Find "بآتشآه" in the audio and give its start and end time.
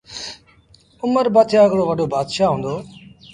1.35-1.63, 2.13-2.49